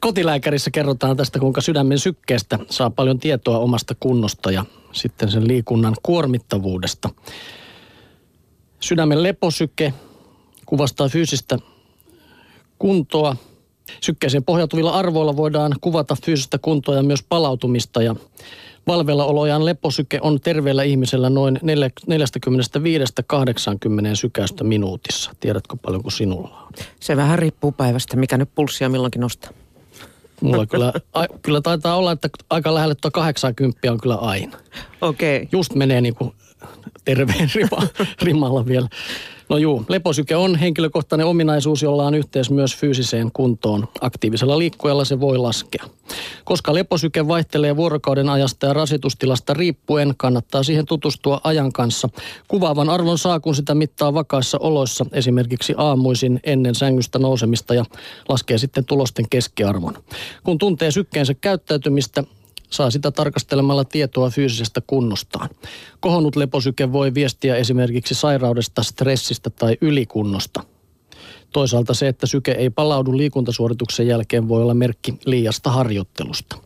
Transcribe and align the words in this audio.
Kotilääkärissä 0.00 0.70
kerrotaan 0.70 1.16
tästä, 1.16 1.38
kuinka 1.38 1.60
sydämen 1.60 1.98
sykkeestä 1.98 2.58
saa 2.70 2.90
paljon 2.90 3.18
tietoa 3.18 3.58
omasta 3.58 3.94
kunnosta 4.00 4.50
ja 4.50 4.64
sitten 4.92 5.30
sen 5.30 5.48
liikunnan 5.48 5.94
kuormittavuudesta. 6.02 7.08
Sydämen 8.80 9.22
leposyke 9.22 9.94
kuvastaa 10.66 11.08
fyysistä 11.08 11.58
kuntoa. 12.78 13.36
Sykkeeseen 14.00 14.44
pohjautuvilla 14.44 14.90
arvoilla 14.90 15.36
voidaan 15.36 15.72
kuvata 15.80 16.16
fyysistä 16.24 16.58
kuntoa 16.58 16.94
ja 16.94 17.02
myös 17.02 17.22
palautumista 17.28 18.02
ja 18.02 18.16
Valveillaolojan 18.86 19.64
leposyke 19.64 20.18
on 20.22 20.40
terveellä 20.40 20.82
ihmisellä 20.82 21.30
noin 21.30 21.56
45-80 21.56 21.60
sykäystä 24.14 24.64
minuutissa. 24.64 25.30
Tiedätkö 25.40 25.76
paljonko 25.82 26.10
sinulla 26.10 26.62
on? 26.66 26.72
Se 27.00 27.16
vähän 27.16 27.38
riippuu 27.38 27.72
päivästä, 27.72 28.16
mikä 28.16 28.38
nyt 28.38 28.48
pulssia 28.54 28.88
milloinkin 28.88 29.20
nostaa. 29.20 29.52
Mulla 30.40 30.66
kyllä, 30.66 30.92
a, 31.14 31.26
kyllä 31.42 31.60
taitaa 31.60 31.96
olla, 31.96 32.12
että 32.12 32.28
aika 32.50 32.74
lähelle 32.74 32.94
tuo 32.94 33.10
80 33.10 33.92
on 33.92 34.00
kyllä 34.00 34.14
aina. 34.14 34.58
Okei. 35.00 35.36
Okay. 35.36 35.48
Just 35.52 35.74
menee 35.74 36.00
niin 36.00 36.14
kuin 36.14 36.32
terveen 37.04 37.50
rima, 37.54 37.82
rimalla 38.22 38.66
vielä. 38.66 38.88
No 39.50 39.58
juu, 39.58 39.84
leposyke 39.88 40.36
on 40.36 40.56
henkilökohtainen 40.56 41.26
ominaisuus, 41.26 41.82
jolla 41.82 42.06
on 42.06 42.14
yhteys 42.14 42.50
myös 42.50 42.76
fyysiseen 42.76 43.32
kuntoon. 43.32 43.88
Aktiivisella 44.00 44.58
liikkujalla 44.58 45.04
se 45.04 45.20
voi 45.20 45.38
laskea. 45.38 45.84
Koska 46.44 46.74
leposyke 46.74 47.28
vaihtelee 47.28 47.76
vuorokauden 47.76 48.28
ajasta 48.28 48.66
ja 48.66 48.72
rasitustilasta 48.72 49.54
riippuen, 49.54 50.14
kannattaa 50.16 50.62
siihen 50.62 50.86
tutustua 50.86 51.40
ajan 51.44 51.72
kanssa. 51.72 52.08
Kuvaavan 52.48 52.90
arvon 52.90 53.18
saa, 53.18 53.40
kun 53.40 53.54
sitä 53.54 53.74
mittaa 53.74 54.14
vakaissa 54.14 54.58
oloissa, 54.60 55.06
esimerkiksi 55.12 55.74
aamuisin 55.76 56.40
ennen 56.44 56.74
sängystä 56.74 57.18
nousemista 57.18 57.74
ja 57.74 57.84
laskee 58.28 58.58
sitten 58.58 58.84
tulosten 58.84 59.26
keskiarvon. 59.30 59.94
Kun 60.44 60.58
tuntee 60.58 60.90
sykkeensä 60.90 61.34
käyttäytymistä, 61.34 62.24
saa 62.70 62.90
sitä 62.90 63.10
tarkastelemalla 63.10 63.84
tietoa 63.84 64.30
fyysisestä 64.30 64.80
kunnostaan. 64.86 65.48
Kohonnut 66.00 66.36
leposyke 66.36 66.92
voi 66.92 67.14
viestiä 67.14 67.56
esimerkiksi 67.56 68.14
sairaudesta, 68.14 68.82
stressistä 68.82 69.50
tai 69.50 69.76
ylikunnosta. 69.80 70.62
Toisaalta 71.52 71.94
se, 71.94 72.08
että 72.08 72.26
syke 72.26 72.52
ei 72.52 72.70
palaudu 72.70 73.16
liikuntasuorituksen 73.16 74.06
jälkeen 74.06 74.48
voi 74.48 74.62
olla 74.62 74.74
merkki 74.74 75.14
liiasta 75.24 75.70
harjoittelusta. 75.70 76.56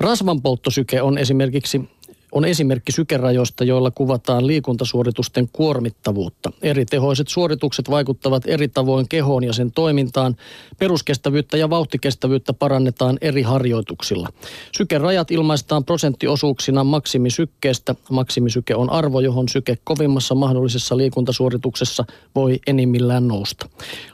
Rasvanpolttosyke 0.00 1.02
on 1.02 1.18
esimerkiksi 1.18 1.88
on 2.32 2.44
esimerkki 2.44 2.92
sykerajoista, 2.92 3.64
joilla 3.64 3.90
kuvataan 3.90 4.46
liikuntasuoritusten 4.46 5.48
kuormittavuutta. 5.52 6.52
Eri 6.62 6.84
tehoiset 6.84 7.28
suoritukset 7.28 7.90
vaikuttavat 7.90 8.42
eri 8.46 8.68
tavoin 8.68 9.08
kehoon 9.08 9.44
ja 9.44 9.52
sen 9.52 9.72
toimintaan. 9.72 10.36
Peruskestävyyttä 10.78 11.56
ja 11.56 11.70
vauhtikestävyyttä 11.70 12.52
parannetaan 12.52 13.18
eri 13.20 13.42
harjoituksilla. 13.42 14.28
Sykerajat 14.76 15.30
ilmaistaan 15.30 15.84
prosenttiosuuksina 15.84 16.84
maksimisykkeestä. 16.84 17.94
Maksimisyke 18.10 18.74
on 18.74 18.90
arvo, 18.90 19.20
johon 19.20 19.48
syke 19.48 19.78
kovimmassa 19.84 20.34
mahdollisessa 20.34 20.96
liikuntasuorituksessa 20.96 22.04
voi 22.34 22.58
enimmillään 22.66 23.28
nousta. 23.28 23.68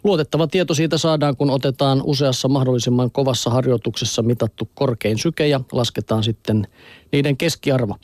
Luotettava 0.04 0.46
tieto 0.46 0.74
siitä 0.74 0.98
saadaan, 0.98 1.36
kun 1.36 1.50
otetaan 1.50 2.02
useassa 2.04 2.48
mahdollisimman 2.48 3.10
kovassa 3.10 3.50
harjoituksessa 3.50 4.22
mitattu 4.22 4.68
korkein 4.74 5.18
syke 5.18 5.48
ja 5.48 5.60
lasketaan 5.72 6.24
sitten 6.24 6.66
niiden 7.12 7.36
keskiarvo. 7.36 7.96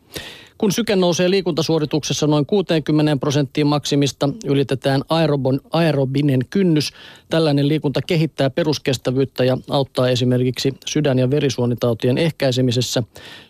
Kun 0.58 0.72
syke 0.72 0.96
nousee 0.96 1.30
liikuntasuorituksessa 1.30 2.26
noin 2.26 2.46
60 2.46 3.16
prosenttiin 3.16 3.66
maksimista, 3.66 4.28
ylitetään 4.44 5.02
aerobon, 5.08 5.60
aerobinen 5.70 6.40
kynnys. 6.50 6.90
Tällainen 7.30 7.68
liikunta 7.68 8.00
kehittää 8.06 8.50
peruskestävyyttä 8.50 9.44
ja 9.44 9.58
auttaa 9.70 10.08
esimerkiksi 10.08 10.74
sydän- 10.86 11.18
ja 11.18 11.30
verisuonitautien 11.30 12.18
ehkäisemisessä. 12.18 13.02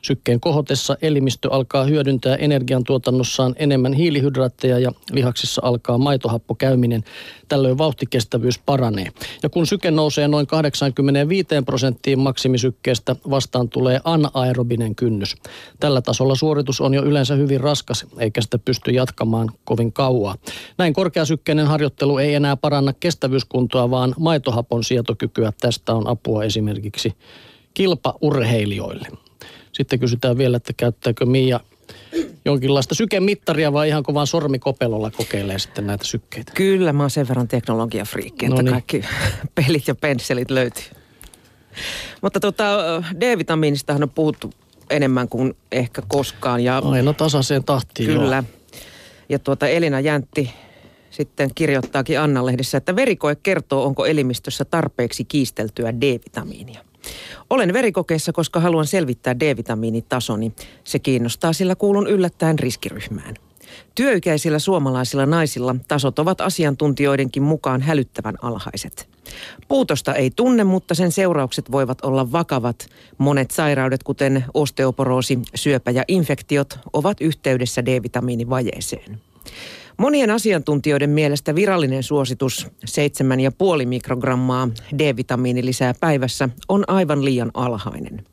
Sykkeen 0.03 0.41
kohotessa 0.41 0.97
elimistö 1.03 1.49
alkaa 1.51 1.85
hyödyntää 1.85 2.37
energiantuotannossaan 2.37 3.55
enemmän 3.59 3.93
hiilihydraatteja 3.93 4.79
ja 4.79 4.93
lihaksissa 5.13 5.63
alkaa 5.65 5.99
maitohappokäyminen. 5.99 7.05
Tällöin 7.49 7.79
vauhtikestävyys 7.79 8.59
paranee. 8.59 9.07
Ja 9.43 9.49
kun 9.49 9.67
syke 9.67 9.91
nousee 9.91 10.29
noin 10.29 10.47
85 10.47 11.49
prosenttiin 11.67 12.19
maksimisykkeestä, 12.19 13.17
vastaan 13.31 13.69
tulee 13.69 14.01
anaerobinen 14.05 14.95
kynnys. 14.95 15.37
Tällä 15.81 16.01
tasolla 16.01 16.35
suoritus 16.35 16.81
on 16.81 16.92
jo 16.95 17.03
yleensä 17.03 17.35
hyvin 17.35 17.61
raskas, 17.61 18.07
eikä 18.19 18.41
sitä 18.41 18.59
pysty 18.59 18.91
jatkamaan 18.91 19.49
kovin 19.65 19.93
kauaa. 19.93 20.37
Näin 20.79 20.93
korkeasykkeinen 20.93 21.67
harjoittelu 21.67 22.19
ei 22.19 22.35
enää 22.35 22.57
paranna 22.57 22.93
kestävyyskuntoa, 22.93 23.91
vaan 23.91 24.15
maitohapon 24.19 24.85
sietokykyä. 24.85 25.53
Tästä 25.61 25.95
on 25.95 26.09
apua 26.09 26.45
esimerkiksi 26.45 27.13
kilpaurheilijoille. 27.75 29.09
Sitten 29.73 30.01
kysytään 30.01 30.39
vielä, 30.39 30.57
että 30.57 30.73
käyttääkö 30.77 31.27
Mia 31.27 31.61
jonkinlaista 32.45 32.95
sykemittaria 32.95 33.73
vai 33.73 33.89
ihan 33.89 34.05
vaan 34.15 34.27
sormikopelolla 34.27 35.11
kokeilee 35.11 35.59
sitten 35.59 35.87
näitä 35.87 36.05
sykkeitä? 36.05 36.53
Kyllä, 36.55 36.93
mä 36.93 37.03
oon 37.03 37.11
sen 37.11 37.29
verran 37.29 37.49
teknologiafriikki, 37.49 38.47
että 38.47 38.57
no 38.57 38.63
niin. 38.63 38.73
kaikki 38.73 39.05
pelit 39.55 39.89
ja 39.89 39.95
pensselit 39.95 40.51
löytyy. 40.51 40.85
Mutta 42.23 42.41
tota, 42.41 42.79
D-vitamiinistahan 43.21 44.03
on 44.03 44.11
puhuttu 44.11 44.51
enemmän 44.93 45.29
kuin 45.29 45.57
ehkä 45.73 46.03
koskaan. 46.09 46.65
Ja 46.65 46.79
Aina 46.79 47.13
tasaiseen 47.13 47.65
tahtiin. 47.65 48.09
Kyllä. 48.09 48.37
Joo. 48.37 48.79
Ja 49.29 49.39
tuota 49.39 49.69
Elina 49.69 50.01
Jäntti 50.01 50.51
sitten 51.11 51.51
kirjoittaakin 51.55 52.21
Anna-lehdessä, 52.21 52.79
että 52.79 52.97
verikoe 52.97 53.37
kertoo, 53.43 53.85
onko 53.85 54.07
elimistössä 54.07 54.65
tarpeeksi 54.65 55.25
kiisteltyä 55.25 55.93
D-vitamiinia. 56.01 56.81
Olen 57.51 57.73
verikokeessa, 57.73 58.33
koska 58.33 58.61
haluan 58.61 58.87
selvittää 58.87 59.41
D-vitamiinitasoni. 59.41 60.53
Se 60.85 60.99
kiinnostaa, 60.99 61.53
sillä 61.53 61.75
kuulun 61.75 62.07
yllättäen 62.07 62.59
riskiryhmään. 62.59 63.35
Työikäisillä 63.95 64.59
suomalaisilla 64.59 65.27
naisilla 65.27 65.77
tasot 65.89 66.19
ovat 66.19 66.41
asiantuntijoidenkin 66.41 67.43
mukaan 67.43 67.81
hälyttävän 67.81 68.35
alhaiset. 68.43 69.09
Puutosta 69.69 70.15
ei 70.15 70.31
tunne, 70.31 70.65
mutta 70.65 70.95
sen 70.95 71.13
seuraukset 71.13 71.73
voivat 71.73 72.05
olla 72.05 72.33
vakavat. 72.33 72.87
Monet 73.19 73.51
sairaudet, 73.51 74.03
kuten 74.03 74.45
osteoporoosi, 74.55 75.39
syöpä 75.55 75.91
ja 75.91 76.05
infektiot, 76.09 76.79
ovat 76.93 77.21
yhteydessä 77.21 77.85
D-vitamiinivajeeseen. 77.85 79.21
Monien 79.97 80.31
asiantuntijoiden 80.31 81.11
mielestä 81.11 81.55
virallinen 81.55 82.03
suositus 82.03 82.67
7,5 83.81 83.87
mikrogrammaa 83.87 84.69
D-vitamiini 84.99 85.65
lisää 85.65 85.95
päivässä 86.01 86.49
on 86.69 86.85
aivan 86.87 87.25
liian 87.25 87.51
alhainen. 87.55 88.25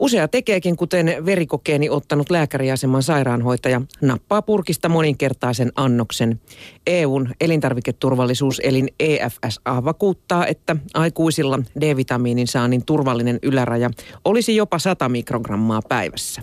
Usea 0.00 0.28
tekeekin, 0.28 0.76
kuten 0.76 1.16
verikokeeni 1.26 1.90
ottanut 1.90 2.30
lääkäriaseman 2.30 3.02
sairaanhoitaja, 3.02 3.82
nappaa 4.00 4.42
purkista 4.42 4.88
moninkertaisen 4.88 5.72
annoksen. 5.76 6.40
EUn 6.86 7.28
elintarviketurvallisuuselin 7.40 8.88
EFSA 9.00 9.84
vakuuttaa, 9.84 10.46
että 10.46 10.76
aikuisilla 10.94 11.58
D-vitamiinin 11.80 12.46
saannin 12.46 12.84
turvallinen 12.84 13.38
yläraja 13.42 13.90
olisi 14.24 14.56
jopa 14.56 14.78
100 14.78 15.08
mikrogrammaa 15.08 15.82
päivässä. 15.88 16.42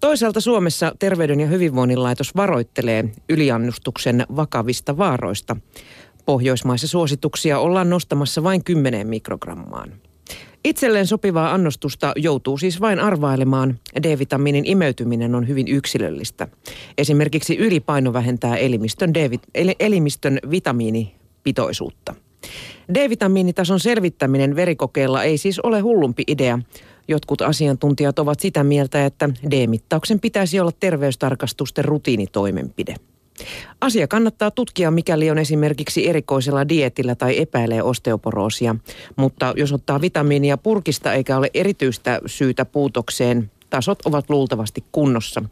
Toisaalta 0.00 0.40
Suomessa 0.40 0.92
Terveyden 0.98 1.40
ja 1.40 1.46
hyvinvoinnin 1.46 2.02
laitos 2.02 2.36
varoittelee 2.36 3.04
yliannustuksen 3.28 4.26
vakavista 4.36 4.98
vaaroista. 4.98 5.56
Pohjoismaissa 6.26 6.88
suosituksia 6.88 7.58
ollaan 7.58 7.90
nostamassa 7.90 8.42
vain 8.42 8.64
10 8.64 9.06
mikrogrammaan. 9.06 9.92
Itselleen 10.64 11.06
sopivaa 11.06 11.54
annostusta 11.54 12.12
joutuu 12.16 12.58
siis 12.58 12.80
vain 12.80 13.00
arvailemaan. 13.00 13.78
D-vitamiinin 14.02 14.66
imeytyminen 14.66 15.34
on 15.34 15.48
hyvin 15.48 15.68
yksilöllistä. 15.68 16.48
Esimerkiksi 16.98 17.56
ylipaino 17.56 18.12
vähentää 18.12 18.56
elimistön, 18.56 19.14
D- 19.14 19.74
elimistön 19.80 20.38
vitamiinipitoisuutta. 20.50 22.14
D-vitamiinitason 22.94 23.80
selvittäminen 23.80 24.56
verikokeella 24.56 25.22
ei 25.22 25.38
siis 25.38 25.60
ole 25.60 25.80
hullumpi 25.80 26.22
idea. 26.26 26.58
Jotkut 27.08 27.42
asiantuntijat 27.42 28.18
ovat 28.18 28.40
sitä 28.40 28.64
mieltä, 28.64 29.06
että 29.06 29.30
D-mittauksen 29.50 30.20
pitäisi 30.20 30.60
olla 30.60 30.72
terveystarkastusten 30.80 31.84
rutiinitoimenpide. 31.84 32.94
Asia 33.80 34.08
kannattaa 34.08 34.50
tutkia, 34.50 34.90
mikäli 34.90 35.30
on 35.30 35.38
esimerkiksi 35.38 36.08
erikoisella 36.08 36.68
dietillä 36.68 37.14
tai 37.14 37.38
epäilee 37.38 37.82
osteoporoosia. 37.82 38.76
Mutta 39.16 39.52
jos 39.56 39.72
ottaa 39.72 40.00
vitamiinia 40.00 40.56
purkista 40.56 41.12
eikä 41.12 41.36
ole 41.36 41.50
erityistä 41.54 42.20
syytä 42.26 42.64
puutokseen, 42.64 43.50
tasot 43.70 43.98
ovat 44.04 44.30
luultavasti 44.30 44.84
kunnossa. 44.92 45.42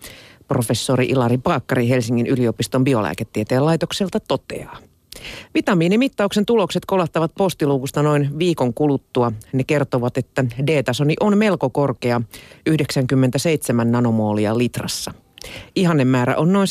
Professori 0.49 1.06
Ilari 1.06 1.38
Paakkari 1.38 1.88
Helsingin 1.88 2.27
yliopiston 2.27 2.85
biolääketieteen 2.85 3.65
laitokselta 3.65 4.21
toteaa. 4.21 4.79
Vitamiinimittauksen 5.55 6.47
tulokset 6.47 6.85
kolahtavat 6.87 7.33
postiluukusta 7.38 8.03
noin 8.03 8.38
viikon 8.38 8.75
kuluttua. 8.75 9.33
Ne 9.53 9.65
kertovat, 9.65 10.19
että 10.19 10.44
D-tasoni 10.67 11.15
on 11.21 11.38
melko 11.38 11.71
korkea, 11.71 12.21
97 12.67 13.93
nanomoolia 13.93 14.59
litrassa. 14.59 15.12
Ihannemäärä 15.76 16.37
on 16.37 16.52
noin 16.52 16.69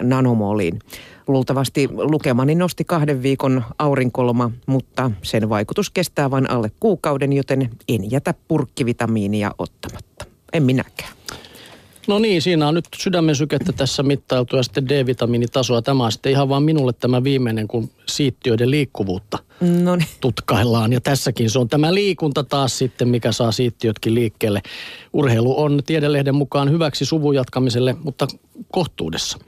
75-120 0.00 0.04
nanomoliin. 0.04 0.78
Luultavasti 1.26 1.88
lukemani 1.92 2.54
nosti 2.54 2.84
kahden 2.84 3.22
viikon 3.22 3.64
aurinkoloma, 3.78 4.50
mutta 4.66 5.10
sen 5.22 5.48
vaikutus 5.48 5.90
kestää 5.90 6.30
vain 6.30 6.50
alle 6.50 6.70
kuukauden, 6.80 7.32
joten 7.32 7.70
en 7.88 8.10
jätä 8.10 8.34
purkkivitamiinia 8.48 9.50
ottamatta. 9.58 10.24
En 10.52 10.62
minäkään. 10.62 11.12
No 12.06 12.18
niin, 12.18 12.42
siinä 12.42 12.68
on 12.68 12.74
nyt 12.74 12.84
sydämen 12.98 13.36
sykettä 13.36 13.72
tässä 13.72 14.02
mittailtu 14.02 14.56
ja 14.56 14.62
sitten 14.62 14.88
D-vitamiinitasoa. 14.88 15.82
Tämä 15.82 16.04
on 16.04 16.12
sitten 16.12 16.32
ihan 16.32 16.48
vaan 16.48 16.62
minulle 16.62 16.92
tämä 16.92 17.24
viimeinen, 17.24 17.68
kun 17.68 17.90
siittiöiden 18.06 18.70
liikkuvuutta 18.70 19.38
No 19.60 19.96
niin. 19.96 20.08
tutkaillaan. 20.20 20.92
Ja 20.92 21.00
tässäkin 21.00 21.50
se 21.50 21.58
on 21.58 21.68
tämä 21.68 21.94
liikunta 21.94 22.44
taas 22.44 22.78
sitten, 22.78 23.08
mikä 23.08 23.32
saa 23.32 23.52
siittiötkin 23.52 24.14
liikkeelle. 24.14 24.62
Urheilu 25.12 25.60
on 25.60 25.80
tiedelehden 25.86 26.34
mukaan 26.34 26.70
hyväksi 26.70 27.04
suvun 27.04 27.34
jatkamiselle, 27.34 27.96
mutta 28.04 28.26
kohtuudessa. 28.72 29.38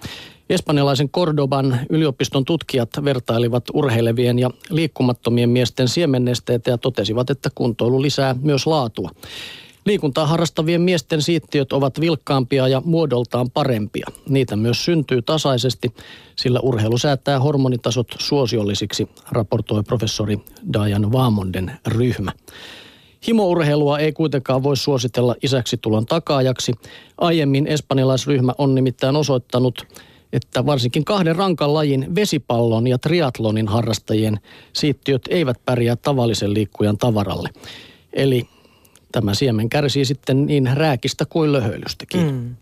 Espanjalaisen 0.51 1.09
Cordoban 1.09 1.81
yliopiston 1.91 2.45
tutkijat 2.45 2.91
vertailivat 3.05 3.65
urheilevien 3.73 4.39
ja 4.39 4.51
liikkumattomien 4.71 5.51
miesten 5.51 5.89
siemennesteitä 5.89 6.71
ja 6.71 6.79
totesivat, 6.79 7.31
että 7.31 7.51
kuntoilu 7.55 8.03
lisää 8.03 8.37
myös 8.43 8.67
laatua. 8.67 9.11
Liikuntaa 9.89 10.27
harrastavien 10.27 10.81
miesten 10.81 11.23
siittiöt 11.23 11.73
ovat 11.73 12.01
vilkkaampia 12.01 12.69
ja 12.69 12.83
muodoltaan 12.85 13.51
parempia. 13.51 14.07
Niitä 14.29 14.57
myös 14.57 14.85
syntyy 14.85 15.23
tasaisesti, 15.23 15.95
sillä 16.37 16.61
urheilu 16.61 16.99
säätää 16.99 17.41
hormonitasot 17.41 18.07
suosiollisiksi, 18.19 19.09
raportoi 19.31 19.83
professori 19.83 20.39
Diane 20.73 21.13
Vaamonden 21.13 21.73
ryhmä. 21.87 22.33
Himourheilua 23.27 23.99
ei 23.99 24.13
kuitenkaan 24.13 24.63
voi 24.63 24.77
suositella 24.77 25.35
isäksi 25.43 25.77
tulon 25.77 26.07
takaajaksi. 26.07 26.73
Aiemmin 27.19 27.67
espanjalaisryhmä 27.67 28.53
on 28.59 28.75
nimittäin 28.75 29.17
osoittanut, 29.17 29.87
että 30.33 30.67
varsinkin 30.67 31.05
kahden 31.05 31.37
rankan 31.37 31.75
lajin 31.75 32.15
vesipallon 32.15 32.87
ja 32.87 32.99
triatlonin 32.99 33.69
harrastajien 33.69 34.41
siittiöt 34.73 35.23
eivät 35.31 35.57
pärjää 35.65 35.97
tavallisen 35.97 36.55
liikkujan 36.55 36.99
tavaralle. 36.99 37.49
Eli 38.13 38.49
tämä 39.13 39.35
siemen 39.35 39.69
kärsii 39.69 40.05
sitten 40.05 40.47
niin 40.47 40.71
rääkistä 40.75 41.25
kuin 41.25 41.53
löhöilystäkin. 41.53 42.33
Mm. 42.33 42.57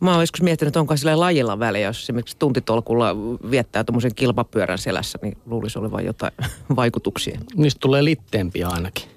Mä 0.00 0.12
oon 0.12 0.22
joskus 0.22 0.42
miettinyt, 0.42 0.68
että 0.68 0.80
onko 0.80 0.96
sillä 0.96 1.20
lajilla 1.20 1.58
väliä, 1.58 1.86
jos 1.88 2.02
esimerkiksi 2.02 2.36
tuntitolkulla 2.38 3.16
viettää 3.50 3.84
tuommoisen 3.84 4.14
kilpapyörän 4.14 4.78
selässä, 4.78 5.18
niin 5.22 5.38
luulisi 5.46 5.78
olevan 5.78 6.04
jotain 6.04 6.32
vaikutuksia. 6.76 7.40
Niistä 7.56 7.78
tulee 7.80 8.04
litteempiä 8.04 8.68
ainakin. 8.68 9.10